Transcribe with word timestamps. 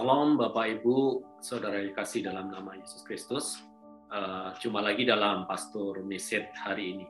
Salam 0.00 0.40
Bapak 0.40 0.80
Ibu, 0.80 1.20
Saudara 1.44 1.76
yang 1.76 1.92
kasih 1.92 2.24
dalam 2.24 2.48
nama 2.48 2.72
Yesus 2.72 3.04
Kristus. 3.04 3.60
Uh, 4.08 4.48
cuma 4.56 4.80
lagi 4.80 5.04
dalam 5.04 5.44
Pastor 5.44 6.00
Meset 6.08 6.56
hari 6.56 6.96
ini. 6.96 7.06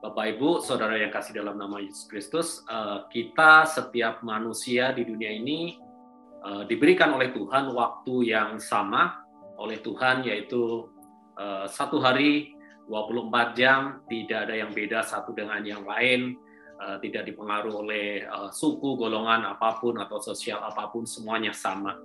Bapak 0.00 0.32
Ibu, 0.32 0.64
Saudara 0.64 0.96
yang 0.96 1.12
kasih 1.12 1.36
dalam 1.36 1.60
nama 1.60 1.76
Yesus 1.76 2.08
Kristus, 2.08 2.64
uh, 2.72 3.04
kita 3.12 3.68
setiap 3.68 4.24
manusia 4.24 4.96
di 4.96 5.04
dunia 5.04 5.28
ini 5.28 5.76
uh, 6.40 6.64
diberikan 6.64 7.12
oleh 7.12 7.36
Tuhan 7.36 7.76
waktu 7.76 8.32
yang 8.32 8.64
sama 8.64 9.20
oleh 9.60 9.84
Tuhan 9.84 10.24
yaitu 10.24 10.88
uh, 11.36 11.68
satu 11.68 12.00
hari 12.00 12.56
24 12.88 13.60
jam, 13.60 14.00
tidak 14.08 14.48
ada 14.48 14.56
yang 14.56 14.72
beda 14.72 15.04
satu 15.04 15.36
dengan 15.36 15.60
yang 15.60 15.84
lain, 15.84 16.32
tidak 17.00 17.24
dipengaruhi 17.24 17.72
oleh 17.72 18.06
suku, 18.52 19.00
golongan 19.00 19.48
apa 19.48 19.80
pun 19.80 19.96
atau 19.96 20.20
sosial 20.20 20.60
apa 20.60 20.92
pun, 20.92 21.08
semuanya 21.08 21.48
sama. 21.56 21.96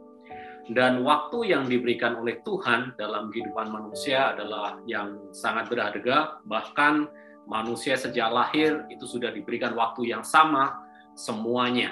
Dan 0.72 1.04
waktu 1.04 1.52
yang 1.52 1.68
diberikan 1.68 2.16
oleh 2.16 2.40
Tuhan 2.48 2.96
dalam 2.96 3.28
kehidupan 3.28 3.68
manusia 3.68 4.32
adalah 4.32 4.80
yang 4.88 5.20
sangat 5.36 5.68
berharga, 5.68 6.40
bahkan 6.48 7.12
manusia 7.44 8.00
sejak 8.00 8.32
lahir 8.32 8.88
itu 8.88 9.04
sudah 9.04 9.36
diberikan 9.36 9.76
waktu 9.76 10.16
yang 10.16 10.24
sama 10.24 10.80
semuanya. 11.12 11.92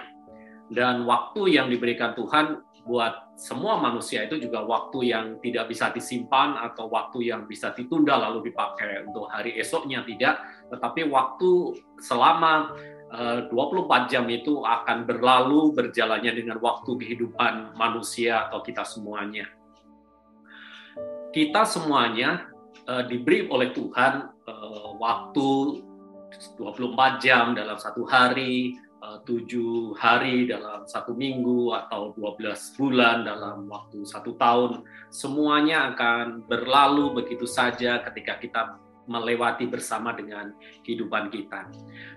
Dan 0.72 1.04
waktu 1.04 1.60
yang 1.60 1.68
diberikan 1.68 2.16
Tuhan 2.16 2.64
buat 2.88 3.36
semua 3.36 3.76
manusia 3.84 4.24
itu 4.24 4.40
juga 4.40 4.64
waktu 4.64 5.12
yang 5.12 5.26
tidak 5.44 5.68
bisa 5.68 5.92
disimpan 5.92 6.56
atau 6.56 6.88
waktu 6.88 7.36
yang 7.36 7.44
bisa 7.52 7.76
ditunda 7.76 8.16
lalu 8.16 8.48
dipakai 8.48 9.04
untuk 9.04 9.28
hari 9.28 9.60
esoknya 9.60 10.08
tidak, 10.08 10.40
tetapi 10.72 11.04
waktu 11.12 11.76
selama 12.00 12.72
24 13.10 13.50
eh, 13.50 14.02
jam 14.06 14.26
itu 14.30 14.62
akan 14.62 15.10
berlalu 15.10 15.74
berjalannya 15.74 16.30
dengan 16.30 16.58
waktu 16.62 16.94
kehidupan 16.94 17.74
manusia 17.74 18.48
atau 18.50 18.62
kita 18.62 18.86
semuanya. 18.86 19.50
Kita 21.30 21.62
semuanya 21.62 22.50
uh, 22.90 23.06
diberi 23.06 23.46
oleh 23.54 23.70
Tuhan 23.70 24.34
uh, 24.50 24.98
waktu 24.98 25.50
24 26.58 27.22
jam 27.22 27.54
dalam 27.54 27.78
satu 27.78 28.02
hari, 28.06 28.74
Eh, 29.00 29.20
tujuh 29.24 29.96
hari 29.96 30.44
dalam 30.44 30.84
satu 30.84 31.16
minggu 31.16 31.72
atau 31.72 32.12
12 32.20 32.76
bulan 32.76 33.24
dalam 33.24 33.64
waktu 33.72 34.04
satu 34.04 34.36
tahun, 34.36 34.84
semuanya 35.08 35.96
akan 35.96 36.44
berlalu 36.44 37.16
begitu 37.16 37.48
saja 37.48 38.04
ketika 38.04 38.36
kita 38.44 38.62
melewati 39.10 39.66
bersama 39.66 40.14
dengan 40.14 40.54
kehidupan 40.86 41.34
kita. 41.34 41.66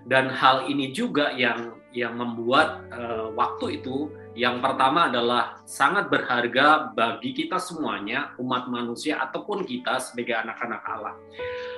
Dan 0.05 0.29
hal 0.29 0.69
ini 0.69 0.93
juga 0.93 1.33
yang 1.33 1.81
yang 1.93 2.17
membuat 2.17 2.85
uh, 2.93 3.33
waktu 3.33 3.81
itu 3.81 4.09
yang 4.33 4.61
pertama 4.65 5.09
adalah 5.09 5.61
sangat 5.65 6.09
berharga 6.09 6.89
bagi 6.93 7.37
kita 7.37 7.61
semuanya, 7.61 8.33
umat 8.41 8.65
manusia 8.65 9.21
ataupun 9.21 9.61
kita 9.61 10.01
sebagai 10.01 10.33
anak-anak 10.33 10.81
Allah. 10.89 11.13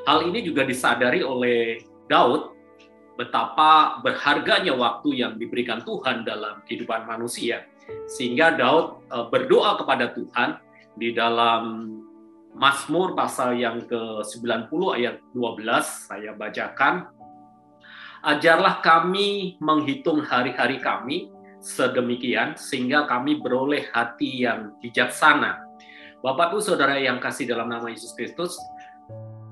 Hal 0.07 0.23
ini 0.27 0.39
juga 0.43 0.63
disadari 0.63 1.19
oleh 1.19 1.83
Daud 2.07 2.55
betapa 3.15 3.99
berharganya 4.03 4.75
waktu 4.75 5.23
yang 5.23 5.39
diberikan 5.39 5.83
Tuhan 5.83 6.27
dalam 6.27 6.63
kehidupan 6.67 7.07
manusia. 7.07 7.67
Sehingga 8.07 8.55
Daud 8.55 9.03
eh, 9.11 9.25
berdoa 9.31 9.79
kepada 9.79 10.15
Tuhan 10.15 10.59
di 10.95 11.11
dalam 11.11 11.63
Mazmur 12.55 13.19
pasal 13.19 13.59
yang 13.59 13.83
ke-90 13.83 14.81
ayat 14.95 15.19
12 15.35 16.07
saya 16.07 16.31
bacakan. 16.31 17.11
Ajarlah 18.23 18.79
kami 18.79 19.59
menghitung 19.59 20.23
hari-hari 20.23 20.79
kami 20.79 21.29
sedemikian 21.59 22.55
sehingga 22.55 23.11
kami 23.11 23.43
beroleh 23.43 23.91
hati 23.91 24.47
yang 24.47 24.71
bijaksana. 24.79 25.61
Bapak 26.23 26.55
Ibu 26.55 26.63
Saudara 26.63 26.95
yang 26.95 27.19
kasih 27.19 27.43
dalam 27.43 27.67
nama 27.67 27.91
Yesus 27.91 28.15
Kristus, 28.15 28.55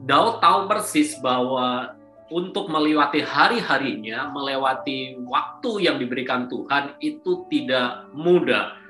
Daud 0.07 0.39
tahu 0.39 0.71
persis 0.71 1.19
bahwa 1.19 1.99
untuk 2.31 2.71
melewati 2.71 3.19
hari-harinya, 3.19 4.31
melewati 4.31 5.19
waktu 5.27 5.91
yang 5.91 5.99
diberikan 5.99 6.47
Tuhan 6.47 6.97
itu 7.03 7.45
tidak 7.51 8.07
mudah. 8.15 8.82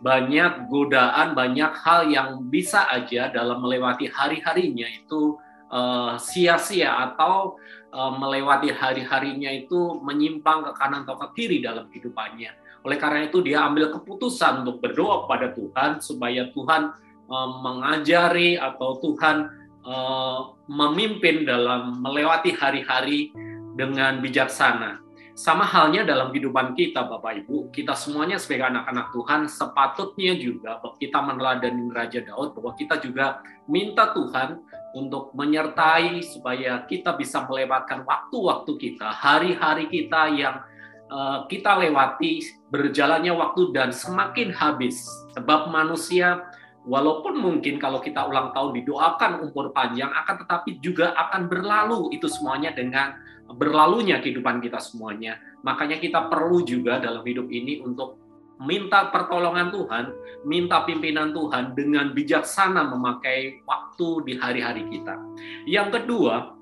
Banyak 0.00 0.72
godaan, 0.72 1.36
banyak 1.36 1.72
hal 1.76 2.08
yang 2.08 2.48
bisa 2.48 2.88
aja 2.88 3.28
dalam 3.28 3.60
melewati 3.60 4.08
hari-harinya 4.08 4.88
itu 4.88 5.36
uh, 5.68 6.16
sia-sia 6.16 6.96
atau 7.12 7.60
uh, 7.92 8.12
melewati 8.16 8.72
hari-harinya 8.72 9.52
itu 9.52 10.00
menyimpang 10.00 10.64
ke 10.66 10.72
kanan 10.80 11.04
atau 11.04 11.20
ke 11.20 11.26
kiri 11.36 11.60
dalam 11.60 11.84
kehidupannya. 11.92 12.56
Oleh 12.80 12.96
karena 12.96 13.28
itu 13.28 13.44
dia 13.44 13.60
ambil 13.68 13.92
keputusan 13.92 14.64
untuk 14.64 14.80
berdoa 14.80 15.28
kepada 15.28 15.52
Tuhan 15.52 15.90
supaya 16.00 16.48
Tuhan 16.48 16.96
uh, 17.28 17.48
mengajari 17.60 18.56
atau 18.56 18.96
Tuhan 19.04 19.60
Eh, 19.80 20.40
memimpin 20.68 21.48
dalam 21.48 22.04
melewati 22.04 22.52
hari-hari 22.52 23.32
dengan 23.72 24.20
bijaksana. 24.20 25.00
Sama 25.40 25.64
halnya 25.64 26.04
dalam 26.04 26.36
kehidupan 26.36 26.76
kita, 26.76 27.08
Bapak 27.08 27.40
Ibu, 27.40 27.72
kita 27.72 27.96
semuanya 27.96 28.36
sebagai 28.36 28.76
anak-anak 28.76 29.08
Tuhan 29.08 29.40
sepatutnya 29.48 30.36
juga 30.36 30.76
kita 31.00 31.16
meneladani 31.16 31.88
Raja 31.88 32.20
Daud 32.20 32.52
bahwa 32.60 32.76
kita 32.76 33.00
juga 33.00 33.40
minta 33.64 34.12
Tuhan 34.12 34.60
untuk 34.92 35.32
menyertai 35.32 36.20
supaya 36.20 36.84
kita 36.84 37.16
bisa 37.16 37.48
melewatkan 37.48 38.04
waktu-waktu 38.04 38.72
kita, 38.76 39.08
hari-hari 39.16 39.88
kita 39.88 40.28
yang 40.28 40.60
uh, 41.08 41.48
kita 41.48 41.72
lewati 41.88 42.44
berjalannya 42.68 43.32
waktu 43.32 43.72
dan 43.72 43.96
semakin 43.96 44.52
habis. 44.52 45.08
Sebab 45.40 45.72
manusia 45.72 46.52
walaupun 46.84 47.40
mungkin 47.40 47.80
kalau 47.80 48.04
kita 48.04 48.28
ulang 48.28 48.52
tahun 48.52 48.76
didoakan 48.84 49.40
umur 49.48 49.72
panjang 49.72 50.12
akan 50.12 50.44
tetapi 50.44 50.84
juga 50.84 51.16
akan 51.16 51.48
berlalu 51.48 52.12
itu 52.12 52.28
semuanya 52.28 52.76
dengan 52.76 53.29
berlalunya 53.56 54.22
kehidupan 54.22 54.62
kita 54.62 54.78
semuanya. 54.78 55.38
Makanya 55.66 55.98
kita 55.98 56.28
perlu 56.30 56.62
juga 56.62 57.00
dalam 57.02 57.24
hidup 57.24 57.50
ini 57.50 57.82
untuk 57.82 58.20
minta 58.60 59.08
pertolongan 59.08 59.72
Tuhan 59.72 60.04
minta 60.44 60.84
pimpinan 60.84 61.32
Tuhan 61.32 61.72
dengan 61.72 62.12
bijaksana 62.12 62.84
memakai 62.92 63.64
waktu 63.64 64.08
di 64.28 64.32
hari-hari 64.36 64.84
kita. 64.88 65.16
Yang 65.64 66.00
kedua 66.00 66.56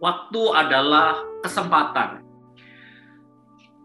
waktu 0.00 0.42
adalah 0.52 1.20
kesempatan. 1.40 2.24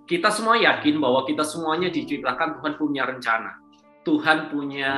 Kita 0.09 0.33
semua 0.33 0.57
yakin 0.57 0.97
bahwa 0.97 1.21
kita 1.23 1.45
semuanya 1.45 1.93
diciptakan 1.93 2.59
Tuhan 2.59 2.73
punya 2.81 3.05
rencana 3.05 3.68
Tuhan 4.09 4.49
punya 4.49 4.93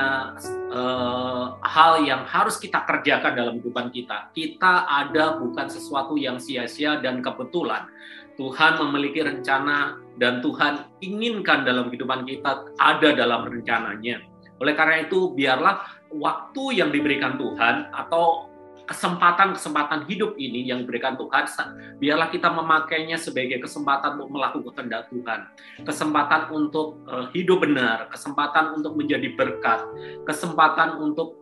uh, 0.72 1.60
hal 1.60 2.00
yang 2.00 2.24
harus 2.24 2.56
kita 2.56 2.80
kerjakan 2.88 3.36
dalam 3.36 3.60
kehidupan 3.60 3.92
kita. 3.92 4.32
Kita 4.32 4.88
ada 4.88 5.36
bukan 5.36 5.68
sesuatu 5.68 6.16
yang 6.16 6.40
sia-sia 6.40 6.96
dan 7.04 7.20
kebetulan. 7.20 7.92
Tuhan 8.40 8.80
memiliki 8.80 9.20
rencana 9.20 10.00
dan 10.16 10.40
Tuhan 10.40 10.96
inginkan 11.04 11.68
dalam 11.68 11.92
kehidupan 11.92 12.24
kita 12.24 12.72
ada 12.80 13.12
dalam 13.12 13.44
rencananya. 13.44 14.24
Oleh 14.64 14.72
karena 14.72 15.04
itu, 15.04 15.36
biarlah 15.36 15.84
waktu 16.08 16.80
yang 16.80 16.88
diberikan 16.88 17.36
Tuhan 17.36 17.92
atau 17.92 18.48
kesempatan-kesempatan 18.92 20.04
hidup 20.04 20.36
ini 20.36 20.68
yang 20.68 20.84
diberikan 20.84 21.16
Tuhan, 21.16 21.48
biarlah 21.96 22.28
kita 22.28 22.52
memakainya 22.52 23.16
sebagai 23.16 23.64
kesempatan 23.64 24.20
untuk 24.20 24.36
melakukan 24.36 24.70
kehendak 24.76 25.08
Tuhan, 25.08 25.40
kesempatan 25.88 26.52
untuk 26.52 27.00
uh, 27.08 27.32
hidup 27.32 27.64
benar, 27.64 28.12
kesempatan 28.12 28.76
untuk 28.76 28.92
menjadi 28.94 29.32
berkat, 29.32 29.80
kesempatan 30.28 31.00
untuk 31.00 31.40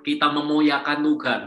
kita 0.00 0.32
memuliakan 0.32 1.04
Tuhan, 1.04 1.40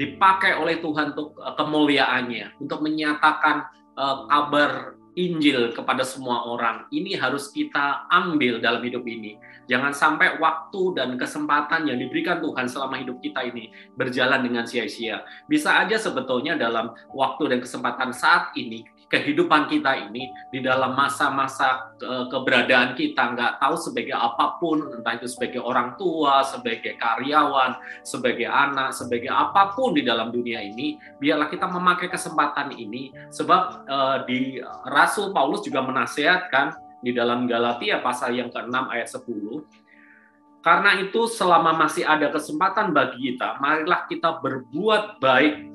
dipakai 0.00 0.56
oleh 0.56 0.80
Tuhan 0.80 1.12
untuk 1.12 1.36
uh, 1.36 1.52
kemuliaannya, 1.52 2.56
untuk 2.58 2.80
menyatakan 2.80 3.68
uh, 3.94 4.24
kabar 4.26 4.97
Injil 5.14 5.72
kepada 5.72 6.04
semua 6.04 6.44
orang. 6.48 6.84
Ini 6.92 7.16
harus 7.16 7.48
kita 7.52 8.08
ambil 8.10 8.60
dalam 8.60 8.82
hidup 8.84 9.06
ini. 9.08 9.38
Jangan 9.68 9.92
sampai 9.92 10.40
waktu 10.40 10.96
dan 10.96 11.16
kesempatan 11.20 11.88
yang 11.88 12.00
diberikan 12.00 12.40
Tuhan 12.40 12.66
selama 12.68 12.96
hidup 13.00 13.20
kita 13.20 13.44
ini 13.44 13.68
berjalan 13.96 14.40
dengan 14.40 14.64
sia-sia. 14.64 15.24
Bisa 15.44 15.76
aja 15.76 16.00
sebetulnya 16.00 16.56
dalam 16.56 16.96
waktu 17.12 17.52
dan 17.52 17.60
kesempatan 17.60 18.10
saat 18.16 18.56
ini 18.56 18.88
kehidupan 19.08 19.72
kita 19.72 20.08
ini 20.08 20.28
di 20.52 20.60
dalam 20.60 20.92
masa-masa 20.92 21.96
ke 21.96 22.28
keberadaan 22.28 22.92
kita 22.92 23.32
nggak 23.32 23.52
tahu 23.56 23.74
sebagai 23.80 24.12
apa 24.14 24.60
pun 24.60 24.84
entah 24.84 25.16
itu 25.16 25.28
sebagai 25.32 25.64
orang 25.64 25.96
tua 25.96 26.44
sebagai 26.44 26.94
karyawan 27.00 27.80
sebagai 28.04 28.44
anak 28.44 28.92
sebagai 28.92 29.32
apa 29.32 29.72
pun 29.72 29.96
di 29.96 30.04
dalam 30.04 30.28
dunia 30.28 30.60
ini 30.60 31.00
biarlah 31.16 31.48
kita 31.48 31.64
memakai 31.64 32.12
kesempatan 32.12 32.76
ini 32.76 33.10
sebab 33.32 33.88
uh, 33.88 34.18
di 34.28 34.60
Rasul 34.98 35.30
Paulus 35.30 35.62
juga 35.62 35.86
menasihatkan 35.86 36.74
di 36.98 37.14
dalam 37.14 37.46
Galatia 37.46 38.02
pasal 38.02 38.34
yang 38.34 38.50
ke-6 38.50 38.74
ayat 38.90 39.06
10 39.06 40.66
karena 40.66 40.98
itu 40.98 41.30
selama 41.30 41.70
masih 41.78 42.02
ada 42.02 42.34
kesempatan 42.34 42.90
bagi 42.90 43.30
kita 43.30 43.62
marilah 43.62 44.10
kita 44.10 44.42
berbuat 44.42 45.22
baik 45.22 45.70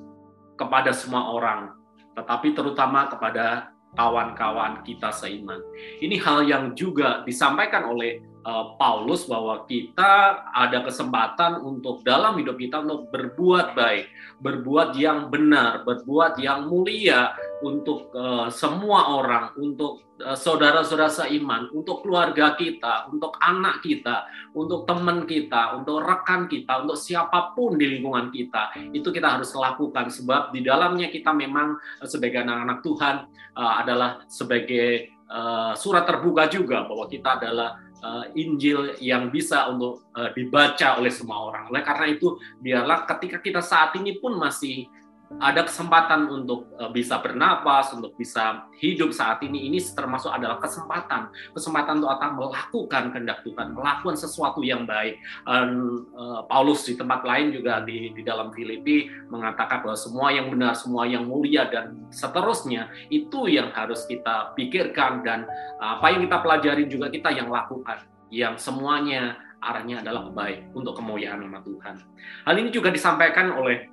kepada 0.59 0.91
semua 0.91 1.31
orang 1.31 1.71
tetapi 2.13 2.51
terutama 2.51 3.07
kepada 3.07 3.73
kawan-kawan 3.93 4.81
kita 4.81 5.13
seiman. 5.13 5.61
Ini 6.01 6.17
hal 6.21 6.45
yang 6.49 6.63
juga 6.73 7.21
disampaikan 7.25 7.85
oleh 7.89 8.21
Eh, 8.43 8.65
Paulus 8.75 9.23
bahwa 9.23 9.63
kita 9.63 10.43
ada 10.51 10.83
kesempatan 10.83 11.63
untuk 11.63 12.03
dalam 12.03 12.35
hidup 12.35 12.59
kita 12.59 12.83
untuk 12.83 13.07
berbuat 13.07 13.71
baik, 13.71 14.11
berbuat 14.43 14.99
yang 14.99 15.31
benar, 15.31 15.87
berbuat 15.87 16.35
yang 16.43 16.67
mulia 16.67 17.39
untuk 17.63 18.11
uh, 18.11 18.51
semua 18.51 19.15
orang, 19.15 19.55
untuk 19.55 20.03
uh, 20.19 20.35
saudara-saudara 20.35 21.07
seiman, 21.07 21.71
untuk 21.71 22.03
keluarga 22.03 22.51
kita, 22.59 23.07
untuk 23.07 23.39
anak 23.39 23.79
kita, 23.79 24.27
untuk 24.51 24.83
teman 24.83 25.23
kita, 25.23 25.79
untuk 25.79 26.03
rekan 26.03 26.51
kita, 26.51 26.83
untuk 26.83 26.99
siapa 26.99 27.55
pun 27.55 27.79
di 27.79 27.95
lingkungan 27.95 28.27
kita. 28.27 28.75
Itu 28.91 29.15
kita 29.15 29.39
harus 29.39 29.55
lakukan 29.55 30.11
sebab 30.11 30.51
di 30.51 30.59
dalamnya 30.59 31.07
kita 31.07 31.31
memang 31.31 31.79
sebagai 32.03 32.43
anak-anak 32.43 32.83
Tuhan 32.83 33.15
uh, 33.55 33.73
adalah 33.79 34.19
sebagai 34.27 35.15
uh, 35.31 35.71
surat 35.79 36.03
terbuka 36.03 36.51
juga 36.51 36.83
bahwa 36.83 37.07
kita 37.07 37.39
adalah 37.39 37.79
uh, 38.03 38.27
Injil 38.35 38.99
yang 38.99 39.31
bisa 39.31 39.71
untuk 39.71 40.05
uh, 40.13 40.29
dibaca 40.35 40.99
oleh 40.99 41.09
semua 41.09 41.49
orang. 41.49 41.71
Oleh 41.71 41.81
karena 41.81 42.05
itu, 42.11 42.37
biarlah 42.59 43.07
ketika 43.07 43.39
kita 43.39 43.63
saat 43.63 43.95
ini 43.95 44.19
pun 44.19 44.35
masih 44.35 44.91
ada 45.39 45.65
kesempatan 45.65 46.29
untuk 46.29 46.69
uh, 46.77 46.91
bisa 46.93 47.21
bernapas, 47.21 47.93
untuk 47.93 48.13
bisa 48.19 48.69
hidup 48.77 49.13
saat 49.13 49.41
ini, 49.45 49.69
ini 49.71 49.79
termasuk 49.81 50.29
adalah 50.29 50.59
kesempatan, 50.59 51.31
kesempatan 51.53 52.03
untuk 52.03 52.11
akan 52.13 52.29
melakukan 52.37 53.03
kehendak 53.13 53.39
Tuhan, 53.45 53.73
melakukan 53.73 54.17
sesuatu 54.17 54.61
yang 54.61 54.83
baik. 54.83 55.17
Uh, 55.45 56.43
Paulus 56.49 56.85
di 56.85 56.97
tempat 56.99 57.23
lain 57.23 57.53
juga 57.55 57.81
di, 57.81 58.11
di 58.13 58.21
dalam 58.21 58.51
Filipi 58.51 59.09
mengatakan 59.31 59.81
bahwa 59.85 59.97
semua 59.97 60.27
yang 60.33 60.51
benar, 60.51 60.75
semua 60.75 61.07
yang 61.07 61.25
mulia 61.25 61.69
dan 61.69 62.09
seterusnya 62.11 62.89
itu 63.09 63.47
yang 63.47 63.71
harus 63.71 64.03
kita 64.05 64.53
pikirkan 64.57 65.23
dan 65.23 65.45
apa 65.79 66.13
yang 66.13 66.25
kita 66.25 66.37
pelajari 66.41 66.83
juga 66.89 67.07
kita 67.09 67.31
yang 67.31 67.49
lakukan, 67.49 68.03
yang 68.33 68.55
semuanya 68.59 69.37
arahnya 69.63 70.03
adalah 70.03 70.27
baik 70.27 70.75
untuk 70.75 70.99
kemuliaan 70.99 71.39
nama 71.39 71.63
Tuhan. 71.63 71.95
Hal 72.43 72.55
ini 72.59 72.69
juga 72.69 72.91
disampaikan 72.91 73.55
oleh 73.55 73.87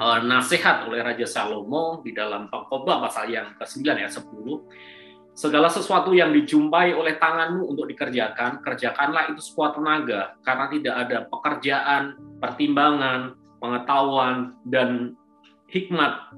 uh, 0.00 0.20
nasihat 0.24 0.86
oleh 0.88 1.00
Raja 1.02 1.26
Salomo 1.28 2.00
di 2.02 2.10
dalam 2.16 2.48
Pengkhotbah 2.48 3.08
pasal 3.08 3.30
yang 3.30 3.54
ke-9 3.58 3.82
ayat 3.92 4.12
10. 4.12 5.32
Segala 5.32 5.72
sesuatu 5.72 6.12
yang 6.12 6.28
dijumpai 6.28 6.92
oleh 6.92 7.16
tanganmu 7.16 7.64
untuk 7.64 7.88
dikerjakan, 7.88 8.60
kerjakanlah 8.60 9.32
itu 9.32 9.40
sekuat 9.40 9.80
tenaga, 9.80 10.36
karena 10.44 10.66
tidak 10.68 10.94
ada 11.08 11.18
pekerjaan, 11.24 12.02
pertimbangan, 12.36 13.40
pengetahuan, 13.56 14.60
dan 14.68 15.16
hikmat 15.72 16.36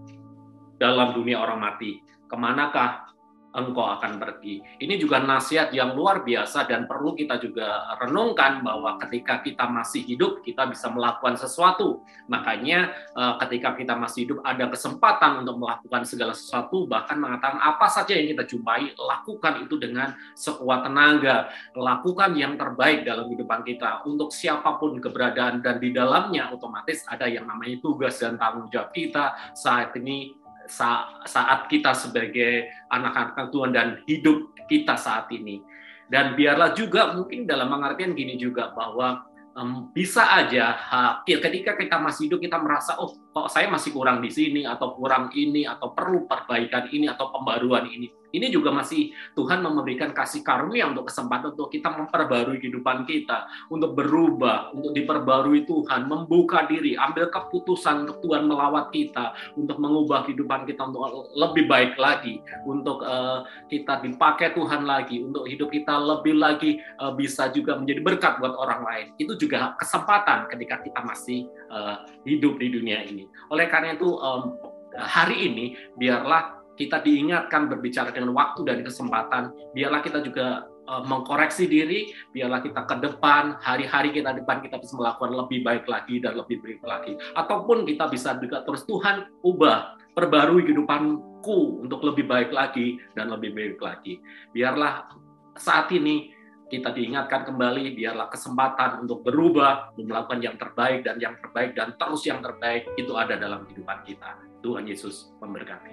dalam 0.79 1.11
dunia 1.11 1.43
orang 1.43 1.59
mati. 1.59 1.99
Ke 2.31 2.39
manakah 2.39 3.14
engkau 3.55 3.87
akan 3.87 4.19
pergi. 4.19 4.61
Ini 4.83 4.99
juga 4.99 5.23
nasihat 5.23 5.71
yang 5.71 5.95
luar 5.95 6.27
biasa 6.27 6.67
dan 6.67 6.91
perlu 6.91 7.15
kita 7.15 7.39
juga 7.39 7.87
renungkan 8.03 8.67
bahwa 8.67 8.99
ketika 9.07 9.41
kita 9.41 9.71
masih 9.71 10.03
hidup 10.03 10.43
kita 10.43 10.67
bisa 10.67 10.91
melakukan 10.91 11.39
sesuatu. 11.39 12.03
Makanya 12.27 12.91
eh, 13.15 13.35
ketika 13.47 13.79
kita 13.79 13.95
masih 13.95 14.27
hidup 14.27 14.39
ada 14.43 14.67
kesempatan 14.67 15.47
untuk 15.47 15.63
melakukan 15.63 16.03
segala 16.03 16.35
sesuatu 16.35 16.85
bahkan 16.91 17.17
mengatakan 17.17 17.63
apa 17.63 17.87
saja 17.87 18.19
yang 18.19 18.35
kita 18.35 18.45
jumpai 18.45 18.93
lakukan 18.99 19.63
itu 19.63 19.79
dengan 19.79 20.13
sekuat 20.35 20.91
tenaga, 20.91 21.49
lakukan 21.79 22.35
yang 22.35 22.59
terbaik 22.59 23.07
dalam 23.07 23.31
kehidupan 23.31 23.63
kita 23.63 24.03
untuk 24.05 24.35
siapa 24.35 24.77
pun 24.77 24.99
keberadaan 24.99 25.63
dan 25.63 25.79
di 25.79 25.95
dalamnya 25.95 26.51
otomatis 26.51 27.07
ada 27.07 27.31
yang 27.31 27.47
namanya 27.47 27.79
tugas 27.79 28.19
dan 28.19 28.35
tanggung 28.35 28.67
jawab 28.69 28.91
kita 28.91 29.55
saat 29.55 29.95
ini 29.95 30.44
saat 30.67 31.69
kita 31.69 31.93
sebagai 31.93 32.69
anak-anak 32.89 33.53
Tuhan 33.53 33.71
dan 33.73 33.89
hidup 34.09 34.53
kita 34.69 34.97
saat 34.97 35.29
ini. 35.33 35.61
Dan 36.05 36.37
biarlah 36.37 36.77
juga 36.77 37.17
mungkin 37.17 37.49
dalam 37.49 37.73
pengertian 37.73 38.13
gini 38.13 38.37
juga 38.37 38.73
bahwa 38.77 39.25
um, 39.57 39.89
bisa 39.95 40.27
aja 40.37 40.77
ha, 40.77 40.99
ketika 41.25 41.79
kita 41.79 41.97
masih 41.97 42.29
hidup 42.29 42.45
kita 42.45 42.61
merasa 42.61 42.99
oh 43.01 43.15
kok 43.33 43.49
saya 43.49 43.71
masih 43.73 43.95
kurang 43.95 44.21
di 44.21 44.29
sini 44.29 44.69
atau 44.69 44.93
kurang 44.93 45.33
ini 45.33 45.65
atau 45.65 45.95
perlu 45.97 46.29
perbaikan 46.29 46.91
ini 46.93 47.09
atau 47.09 47.33
pembaruan 47.33 47.89
ini 47.89 48.11
ini 48.35 48.51
juga 48.51 48.75
masih 48.75 49.15
Tuhan 49.39 49.63
memberikan 49.63 50.11
kasih 50.11 50.43
karunia 50.43 50.91
untuk 50.91 51.07
kesempatan 51.07 51.55
untuk 51.55 51.71
kita 51.71 51.95
memperbarui 51.95 52.59
kehidupan 52.59 53.07
kita, 53.07 53.47
untuk 53.71 53.95
berubah, 53.95 54.75
untuk 54.75 54.91
diperbarui 54.91 55.63
Tuhan, 55.63 56.11
membuka 56.11 56.67
diri, 56.67 56.99
ambil 56.99 57.31
keputusan 57.31 58.05
untuk 58.05 58.19
Tuhan 58.27 58.51
melawat 58.51 58.91
kita, 58.91 59.39
untuk 59.55 59.79
mengubah 59.79 60.27
kehidupan 60.27 60.67
kita 60.67 60.91
untuk 60.91 61.31
lebih 61.39 61.71
baik 61.71 61.95
lagi, 61.95 62.43
untuk 62.67 63.07
uh, 63.07 63.47
kita 63.71 64.03
dipakai 64.03 64.51
Tuhan 64.59 64.83
lagi, 64.83 65.23
untuk 65.23 65.47
hidup 65.47 65.71
kita 65.71 65.95
lebih 65.95 66.35
lagi 66.35 66.83
uh, 66.99 67.15
bisa 67.15 67.55
juga 67.55 67.79
menjadi 67.79 68.03
berkat 68.03 68.43
buat 68.43 68.59
orang 68.59 68.83
lain. 68.83 69.07
Itu 69.23 69.39
juga 69.39 69.79
kesempatan 69.79 70.51
ketika 70.51 70.83
kita 70.83 71.01
masih 71.07 71.47
uh, 71.71 72.03
hidup 72.27 72.59
di 72.59 72.67
dunia 72.75 73.07
ini. 73.07 73.31
Oleh 73.55 73.71
karena 73.71 73.95
itu 73.95 74.11
um, 74.19 74.59
hari 74.95 75.51
ini 75.51 75.75
biarlah 75.99 76.54
kita 76.75 77.03
diingatkan 77.03 77.71
berbicara 77.71 78.11
dengan 78.11 78.35
waktu 78.35 78.67
dan 78.67 78.83
kesempatan, 78.83 79.55
biarlah 79.73 80.03
kita 80.03 80.23
juga 80.23 80.67
uh, 80.91 81.03
mengkoreksi 81.07 81.71
diri, 81.71 82.11
biarlah 82.35 82.61
kita 82.61 82.85
ke 82.85 82.97
depan, 83.01 83.59
hari-hari 83.63 84.11
kita 84.11 84.35
depan 84.35 84.61
kita 84.61 84.79
bisa 84.83 84.95
melakukan 84.99 85.33
lebih 85.33 85.63
baik 85.63 85.85
lagi 85.87 86.19
dan 86.21 86.35
lebih 86.39 86.61
baik 86.61 86.83
lagi. 86.83 87.13
Ataupun 87.39 87.87
kita 87.87 88.11
bisa 88.11 88.37
juga 88.39 88.67
terus 88.67 88.83
Tuhan 88.85 89.31
ubah, 89.47 89.99
perbarui 90.15 90.63
kehidupanku 90.67 91.83
untuk 91.83 92.03
lebih 92.07 92.27
baik 92.27 92.51
lagi 92.55 92.99
dan 93.19 93.31
lebih 93.31 93.55
baik 93.55 93.79
lagi. 93.83 94.23
Biarlah 94.55 95.11
saat 95.59 95.91
ini 95.95 96.35
kita 96.71 96.91
diingatkan 96.91 97.47
kembali, 97.47 97.95
biarlah 97.95 98.27
kesempatan 98.33 99.05
untuk 99.05 99.23
berubah, 99.23 99.95
melakukan 100.01 100.41
yang 100.43 100.57
terbaik 100.59 101.07
dan 101.07 101.21
yang 101.21 101.37
terbaik 101.39 101.77
dan 101.77 101.95
terus 101.95 102.25
yang 102.27 102.41
terbaik 102.41 102.89
itu 102.99 103.13
ada 103.15 103.39
dalam 103.39 103.63
kehidupan 103.69 104.03
kita. 104.03 104.41
Tuhan 104.65 104.89
Yesus 104.89 105.37
memberkati. 105.45 105.93